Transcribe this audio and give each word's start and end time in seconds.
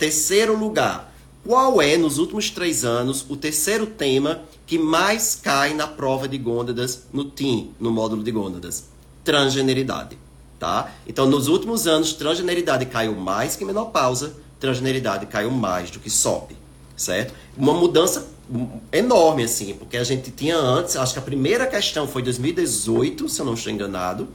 terceiro 0.00 0.56
lugar. 0.56 1.12
Qual 1.46 1.80
é, 1.80 1.96
nos 1.98 2.16
últimos 2.16 2.48
três 2.48 2.84
anos, 2.84 3.24
o 3.28 3.36
terceiro 3.36 3.86
tema 3.86 4.40
que 4.66 4.78
mais 4.78 5.34
cai 5.34 5.74
na 5.74 5.86
prova 5.86 6.26
de 6.26 6.38
gônadas 6.38 7.04
no 7.12 7.24
TIM, 7.24 7.72
no 7.78 7.90
módulo 7.90 8.22
de 8.24 8.30
gônadas? 8.30 8.88
Transgeneridade. 9.22 10.18
Tá? 10.58 10.90
Então, 11.06 11.26
nos 11.26 11.48
últimos 11.48 11.86
anos, 11.86 12.14
transgeneridade 12.14 12.86
caiu 12.86 13.14
mais 13.14 13.56
que 13.56 13.64
menopausa, 13.64 14.34
transgeneridade 14.58 15.26
caiu 15.26 15.50
mais 15.50 15.90
do 15.90 15.98
que 15.98 16.10
sobe, 16.10 16.54
certo? 16.96 17.34
Uma 17.56 17.72
mudança 17.72 18.26
enorme, 18.92 19.44
assim, 19.44 19.72
porque 19.74 19.96
a 19.96 20.04
gente 20.04 20.30
tinha 20.30 20.58
antes, 20.58 20.96
acho 20.96 21.14
que 21.14 21.18
a 21.18 21.22
primeira 21.22 21.66
questão 21.66 22.06
foi 22.06 22.22
2018, 22.22 23.28
se 23.28 23.40
eu 23.40 23.46
não 23.46 23.54
estou 23.54 23.72
enganado, 23.72 24.28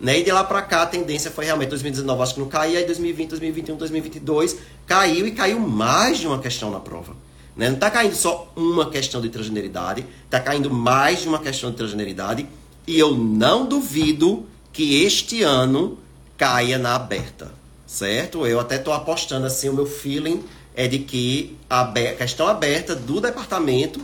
né? 0.00 0.18
E 0.20 0.22
de 0.22 0.30
lá 0.30 0.44
para 0.44 0.62
cá 0.62 0.82
a 0.82 0.86
tendência 0.86 1.30
foi 1.30 1.44
realmente 1.44 1.70
2019, 1.70 2.22
acho 2.22 2.34
que 2.34 2.40
não 2.40 2.48
caía, 2.48 2.78
aí 2.78 2.86
2020, 2.86 3.30
2021, 3.30 3.76
2022 3.76 4.56
caiu 4.86 5.26
e 5.26 5.32
caiu 5.32 5.60
mais 5.60 6.18
de 6.18 6.26
uma 6.26 6.38
questão 6.38 6.70
na 6.70 6.80
prova. 6.80 7.14
Né? 7.56 7.68
Não 7.68 7.74
está 7.74 7.90
caindo 7.90 8.14
só 8.14 8.52
uma 8.54 8.88
questão 8.88 9.20
de 9.20 9.28
transgeneridade, 9.28 10.06
está 10.24 10.38
caindo 10.40 10.70
mais 10.70 11.22
de 11.22 11.28
uma 11.28 11.40
questão 11.40 11.70
de 11.70 11.76
transgeneridade 11.76 12.46
e 12.86 12.98
eu 12.98 13.14
não 13.14 13.66
duvido 13.66 14.46
que 14.72 15.02
este 15.02 15.42
ano 15.42 15.98
caia 16.36 16.78
na 16.78 16.94
aberta, 16.94 17.50
certo? 17.84 18.46
Eu 18.46 18.60
até 18.60 18.76
estou 18.76 18.94
apostando 18.94 19.46
assim, 19.46 19.68
o 19.68 19.74
meu 19.74 19.86
feeling 19.86 20.44
é 20.74 20.86
de 20.86 21.00
que 21.00 21.56
a 21.68 21.92
questão 22.16 22.46
aberta 22.46 22.94
do 22.94 23.20
departamento 23.20 24.00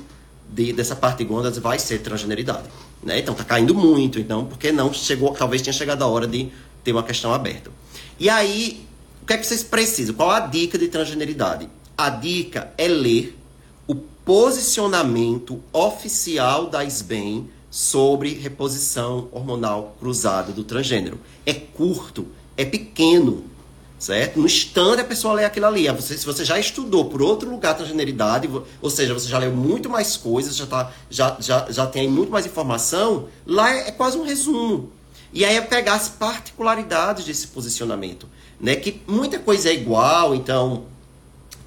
de, 0.53 0.73
dessa 0.73 0.95
parte 0.95 1.19
de 1.19 1.25
Gondas 1.25 1.59
vai 1.59 1.79
ser 1.79 2.01
transgeneridade. 2.01 2.69
Né? 3.03 3.19
Então 3.19 3.33
está 3.33 3.45
caindo 3.45 3.75
muito, 3.75 4.19
então 4.19 4.47
porque 4.47 4.73
não 4.73 4.93
chegou, 4.93 5.33
talvez 5.33 5.63
tenha 5.63 5.73
chegado 5.73 6.03
a 6.03 6.07
hora 6.07 6.27
de 6.27 6.51
ter 6.83 6.93
uma 6.93 7.03
questão 7.03 7.33
aberta. 7.33 7.71
E 8.19 8.29
aí, 8.29 8.87
o 9.23 9.27
que 9.27 9.33
é 9.33 9.39
que 9.39 9.47
vocês 9.47 9.63
precisam? 9.63 10.15
Qual 10.15 10.31
a 10.31 10.41
dica 10.41 10.79
de 10.79 10.89
transgeneridade? 10.89 11.69
A 11.97 12.11
dica 12.11 12.73
é 12.77 12.89
ler 12.89 13.37
o 13.87 13.95
posicionamento 13.95 15.61
oficial 15.73 16.69
da 16.69 16.85
SBEM 16.85 17.49
sobre 17.71 18.35
reposição 18.35 19.29
hormonal 19.33 19.97
cruzada 19.99 20.53
do 20.53 20.63
transgênero. 20.63 21.19
É 21.45 21.53
curto, 21.53 22.29
é 22.57 22.65
pequeno, 22.65 23.45
certo? 24.05 24.39
No 24.39 24.45
instante 24.45 25.01
a 25.01 25.05
pessoa 25.05 25.33
lê 25.33 25.45
aquilo 25.45 25.65
ali. 25.65 25.89
Você, 25.89 26.19
se 26.19 26.27
você 26.27 26.45
já 26.45 26.59
estudou 26.59 27.07
por 27.07 27.23
outro 27.23 27.51
lugar 27.51 27.75
transgeneridade, 27.75 28.51
ou 28.83 28.91
seja, 28.91 29.15
você 29.15 29.29
já 29.29 29.39
leu 29.39 29.51
muito 29.51 29.89
mais 29.89 30.15
coisas, 30.15 30.55
já, 30.55 30.67
tá, 30.67 30.93
já, 31.09 31.37
já, 31.41 31.67
já 31.71 31.87
tem 31.87 32.07
muito 32.07 32.31
mais 32.31 32.45
informação, 32.45 33.29
lá 33.47 33.73
é, 33.73 33.89
é 33.89 33.91
quase 33.91 34.19
um 34.19 34.23
resumo. 34.23 34.93
E 35.33 35.43
aí 35.43 35.57
é 35.57 35.61
pegar 35.63 35.95
as 35.95 36.09
particularidades 36.11 37.25
desse 37.25 37.47
posicionamento. 37.47 38.29
Né? 38.61 38.77
Que 38.77 39.01
muita 39.07 39.39
coisa 39.39 39.71
é 39.71 39.75
igual, 39.75 40.35
então 40.35 40.85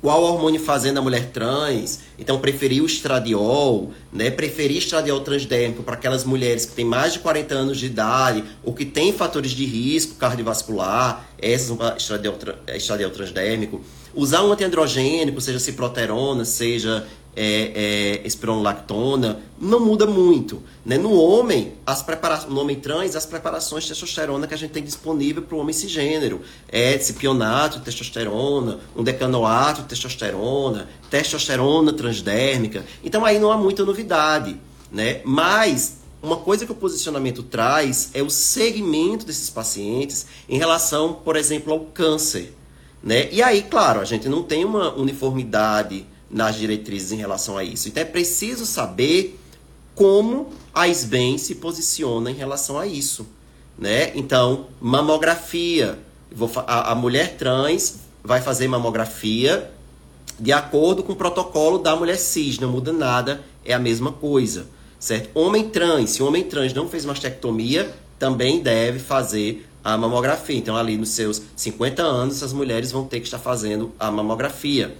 qual 0.01 0.21
hormônio 0.21 0.59
fazer 0.59 0.91
na 0.91 1.01
mulher 1.01 1.31
trans, 1.31 1.99
então 2.19 2.39
preferir 2.39 2.83
o 2.83 2.85
estradiol, 2.85 3.91
né? 4.11 4.29
Preferir 4.29 4.77
estradiol 4.77 5.19
transdérmico 5.21 5.83
para 5.83 5.95
aquelas 5.95 6.23
mulheres 6.23 6.65
que 6.65 6.73
têm 6.73 6.85
mais 6.85 7.13
de 7.13 7.19
40 7.19 7.55
anos 7.55 7.77
de 7.79 7.87
idade 7.87 8.43
ou 8.63 8.73
que 8.73 8.85
têm 8.85 9.11
fatores 9.11 9.51
de 9.51 9.65
risco 9.65 10.15
cardiovascular, 10.15 11.27
essas 11.39 11.75
estradiol, 11.97 12.35
estradiol 12.67 13.11
transdérmico. 13.11 13.81
Usar 14.13 14.43
um 14.43 14.51
antiandrogênico, 14.51 15.39
seja 15.41 15.59
ciproterona, 15.59 16.45
seja 16.45 17.05
é, 17.39 18.19
é, 18.23 18.27
espironolactona, 18.27 19.39
não 19.61 19.79
muda 19.79 20.07
muito. 20.07 20.63
Né? 20.83 20.97
No 20.97 21.13
homem, 21.13 21.73
as 21.85 22.01
preparações, 22.01 22.51
no 22.51 22.59
homem 22.59 22.77
trans, 22.77 23.15
as 23.15 23.27
preparações 23.27 23.83
de 23.83 23.89
testosterona 23.89 24.47
que 24.47 24.55
a 24.55 24.57
gente 24.57 24.71
tem 24.71 24.83
disponível 24.83 25.43
para 25.43 25.55
o 25.55 25.59
homem 25.59 25.71
cisgênero. 25.71 26.41
É 26.67 26.97
cipionato 26.97 27.79
testosterona, 27.81 28.79
um 28.95 29.03
decanoato 29.03 29.83
de 29.83 29.87
testosterona, 29.89 30.89
testosterona 31.11 31.93
transdérmica. 31.93 32.83
Então 33.03 33.23
aí 33.23 33.37
não 33.37 33.51
há 33.51 33.57
muita 33.57 33.85
novidade. 33.85 34.59
Né? 34.91 35.21
Mas 35.23 35.97
uma 36.23 36.37
coisa 36.37 36.65
que 36.65 36.71
o 36.71 36.75
posicionamento 36.75 37.43
traz 37.43 38.09
é 38.15 38.23
o 38.23 38.31
segmento 38.31 39.27
desses 39.27 39.51
pacientes 39.51 40.25
em 40.49 40.57
relação, 40.57 41.13
por 41.13 41.35
exemplo, 41.35 41.71
ao 41.71 41.81
câncer. 41.81 42.55
Né? 43.03 43.29
E 43.31 43.43
aí, 43.43 43.61
claro, 43.61 43.99
a 43.99 44.05
gente 44.05 44.27
não 44.27 44.41
tem 44.41 44.65
uma 44.65 44.91
uniformidade 44.95 46.07
nas 46.29 46.55
diretrizes 46.55 47.11
em 47.11 47.17
relação 47.17 47.57
a 47.57 47.63
isso. 47.63 47.87
Então 47.87 48.01
é 48.01 48.05
preciso 48.05 48.65
saber 48.65 49.39
como 49.95 50.49
a 50.73 50.87
SBEM 50.87 51.37
se 51.37 51.55
posiciona 51.55 52.29
em 52.29 52.35
relação 52.35 52.77
a 52.77 52.85
isso. 52.85 53.27
Né? 53.77 54.11
Então, 54.15 54.67
mamografia. 54.79 55.99
A, 56.67 56.91
a 56.91 56.95
mulher 56.95 57.37
trans 57.37 58.01
vai 58.23 58.41
fazer 58.41 58.67
mamografia 58.67 59.71
de 60.39 60.51
acordo 60.51 61.01
com 61.03 61.13
o 61.13 61.15
protocolo 61.15 61.79
da 61.79 61.95
mulher 61.95 62.17
cis, 62.17 62.59
não 62.59 62.69
muda 62.69 62.93
nada, 62.93 63.41
é 63.65 63.73
a 63.73 63.79
mesma 63.79 64.11
coisa. 64.11 64.67
Certo? 64.99 65.29
Homem 65.33 65.69
trans, 65.69 66.11
se 66.11 66.23
o 66.23 66.27
homem 66.27 66.43
trans 66.43 66.73
não 66.73 66.87
fez 66.87 67.05
mastectomia, 67.05 67.93
também 68.19 68.61
deve 68.61 68.99
fazer 68.99 69.67
a 69.83 69.97
mamografia. 69.97 70.57
Então, 70.57 70.75
ali 70.75 70.97
nos 70.97 71.09
seus 71.09 71.41
50 71.55 72.03
anos, 72.03 72.43
as 72.43 72.53
mulheres 72.53 72.91
vão 72.91 73.05
ter 73.05 73.19
que 73.19 73.25
estar 73.25 73.39
fazendo 73.39 73.91
a 73.99 74.11
mamografia. 74.11 74.95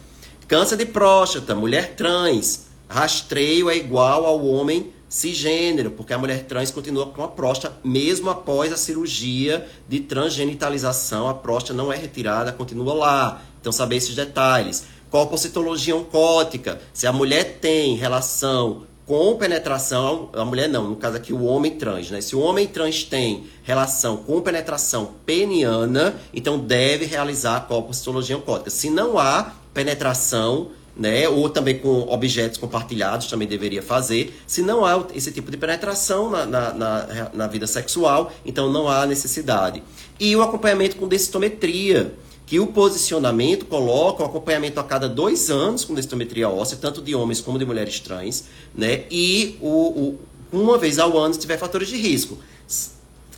Câncer 0.48 0.78
de 0.78 0.86
próstata, 0.86 1.54
mulher 1.54 1.96
trans, 1.98 2.68
rastreio 2.88 3.70
é 3.70 3.76
igual 3.76 4.26
ao 4.26 4.46
homem 4.46 4.94
cisgênero, 5.10 5.92
porque 5.92 6.14
a 6.14 6.18
mulher 6.18 6.46
trans 6.46 6.72
continua 6.72 7.08
com 7.08 7.22
a 7.22 7.28
próstata 7.28 7.76
mesmo 7.84 8.30
após 8.30 8.72
a 8.72 8.78
cirurgia 8.78 9.68
de 9.90 10.00
transgenitalização, 10.00 11.28
a 11.28 11.34
próstata 11.34 11.74
não 11.74 11.92
é 11.92 11.98
retirada, 11.98 12.54
continua 12.54 12.94
lá. 12.94 13.42
Então 13.60 13.74
saber 13.74 13.98
esses 13.98 14.16
detalhes. 14.16 14.86
Colpocitologia 15.10 15.94
oncótica, 15.94 16.80
se 16.94 17.06
a 17.06 17.12
mulher 17.12 17.58
tem 17.60 17.98
relação 17.98 18.84
com 19.06 19.36
penetração, 19.38 20.30
a 20.34 20.44
mulher 20.44 20.68
não, 20.68 20.90
no 20.90 20.96
caso 20.98 21.16
aqui 21.16 21.32
o 21.32 21.44
homem 21.44 21.72
trans, 21.72 22.12
né? 22.12 22.20
Se 22.20 22.36
o 22.36 22.42
homem 22.42 22.68
trans 22.68 23.04
tem 23.04 23.48
relação 23.64 24.18
com 24.18 24.42
penetração 24.42 25.14
peniana, 25.26 26.16
então 26.34 26.60
deve 26.60 27.06
realizar 27.06 27.56
a 27.56 27.62
colpocitologia 27.62 28.38
oncótica. 28.38 28.70
Se 28.70 28.90
não 28.90 29.18
há, 29.18 29.54
penetração, 29.78 30.70
né, 30.96 31.30
ou 31.30 31.48
também 31.52 31.78
com 31.78 32.02
objetos 32.10 32.58
compartilhados, 32.58 33.28
também 33.28 33.48
deveria 33.48 33.84
fazer. 33.84 34.36
Se 34.48 34.64
não 34.64 34.84
há 34.84 35.06
esse 35.14 35.32
tipo 35.32 35.52
de 35.52 35.58
penetração 35.58 36.32
na, 36.32 36.48
na, 36.48 36.74
na, 36.74 37.30
na 37.32 37.48
vida 37.48 37.68
sexual, 37.68 38.34
então 38.44 38.72
não 38.72 38.90
há 38.90 39.06
necessidade. 39.06 39.84
E 40.20 40.36
o 40.36 40.42
acompanhamento 40.42 40.96
com 40.96 41.08
densitometria, 41.08 42.16
que 42.48 42.60
o 42.60 42.66
posicionamento 42.66 43.68
coloca 43.68 44.24
o 44.24 44.26
acompanhamento 44.26 44.80
a 44.80 44.84
cada 44.84 45.08
dois 45.08 45.52
anos 45.52 45.86
com 45.86 45.94
densitometria 45.94 46.50
óssea, 46.50 46.80
tanto 46.82 47.00
de 47.00 47.14
homens 47.14 47.40
como 47.40 47.60
de 47.60 47.66
mulheres 47.66 48.00
trans, 48.00 48.46
né, 48.74 49.04
e 49.12 49.60
o, 49.62 49.70
o 49.70 50.20
uma 50.52 50.78
vez 50.80 50.98
ao 50.98 51.16
ano 51.20 51.36
se 51.36 51.40
tiver 51.40 51.58
fatores 51.60 51.88
de 51.88 51.98
risco. 51.98 52.40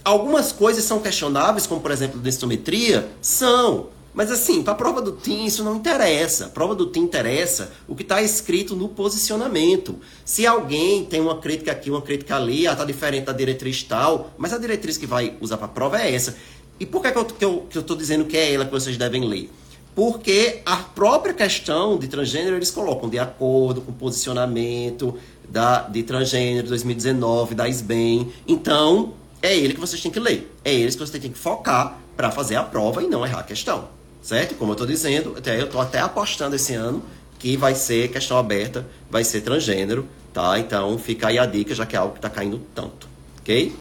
Algumas 0.05 0.53
coisas 0.53 0.85
são 0.85 0.99
questionáveis, 0.99 1.67
como 1.67 1.81
por 1.81 1.91
exemplo 1.91 2.21
densitometria, 2.21 3.09
são, 3.21 3.87
mas 4.13 4.31
assim, 4.31 4.63
para 4.63 4.73
a 4.73 4.75
prova 4.75 5.01
do 5.01 5.13
TIM 5.13 5.45
isso 5.45 5.63
não 5.63 5.75
interessa. 5.75 6.47
A 6.47 6.49
prova 6.49 6.73
do 6.73 6.87
TIM 6.87 7.01
interessa 7.01 7.71
o 7.87 7.95
que 7.95 8.01
está 8.03 8.21
escrito 8.21 8.75
no 8.75 8.89
posicionamento. 8.89 9.99
Se 10.25 10.47
alguém 10.47 11.05
tem 11.05 11.21
uma 11.21 11.37
crítica 11.37 11.71
aqui, 11.71 11.89
uma 11.89 12.01
crítica 12.01 12.35
ali, 12.35 12.67
ah, 12.67 12.75
tá 12.75 12.83
diferente 12.83 13.25
da 13.25 13.33
diretriz 13.33 13.83
tal, 13.83 14.31
mas 14.37 14.51
a 14.53 14.57
diretriz 14.57 14.97
que 14.97 15.05
vai 15.05 15.35
usar 15.39 15.57
para 15.57 15.67
a 15.67 15.69
prova 15.69 16.01
é 16.01 16.13
essa. 16.13 16.35
E 16.79 16.85
por 16.85 17.01
que, 17.01 17.07
eu, 17.07 17.25
que, 17.69 17.77
eu, 17.77 17.83
tô 17.83 17.95
dizendo 17.95 18.25
que 18.25 18.37
é 18.37 18.53
ela 18.53 18.65
que 18.65 18.71
vocês 18.71 18.97
devem 18.97 19.27
ler? 19.27 19.49
Porque 19.93 20.61
a 20.65 20.77
própria 20.77 21.33
questão 21.33 21.97
de 21.97 22.07
transgênero 22.07 22.55
eles 22.55 22.71
colocam 22.71 23.09
de 23.09 23.19
acordo 23.19 23.81
com 23.81 23.91
o 23.91 23.95
posicionamento 23.95 25.15
da, 25.47 25.81
de 25.81 26.03
transgênero 26.03 26.67
2019, 26.69 27.53
da 27.53 27.67
SBEM. 27.67 28.31
Então, 28.47 29.13
é 29.41 29.55
ele 29.55 29.73
que 29.73 29.79
vocês 29.79 30.01
têm 30.01 30.11
que 30.11 30.19
ler. 30.19 30.49
É 30.63 30.73
eles 30.73 30.95
que 30.95 30.99
vocês 30.99 31.21
têm 31.21 31.31
que 31.31 31.37
focar 31.37 31.99
para 32.15 32.31
fazer 32.31 32.55
a 32.55 32.63
prova 32.63 33.03
e 33.03 33.07
não 33.07 33.25
errar 33.25 33.39
a 33.39 33.43
questão 33.43 33.98
certo? 34.21 34.55
Como 34.55 34.71
eu 34.71 34.73
estou 34.73 34.87
dizendo, 34.87 35.35
até 35.37 35.59
eu 35.59 35.65
estou 35.65 35.81
até 35.81 35.99
apostando 35.99 36.55
esse 36.55 36.73
ano 36.73 37.03
que 37.37 37.55
vai 37.55 37.73
ser 37.73 38.09
questão 38.09 38.37
aberta, 38.37 38.85
vai 39.09 39.23
ser 39.23 39.41
transgênero, 39.41 40.05
tá? 40.33 40.59
Então 40.59 40.97
fica 40.97 41.27
aí 41.29 41.39
a 41.39 41.45
dica, 41.45 41.73
já 41.73 41.85
que 41.85 41.95
é 41.95 41.99
algo 41.99 42.13
que 42.13 42.19
está 42.19 42.29
caindo 42.29 42.61
tanto, 42.75 43.07
ok? 43.39 43.75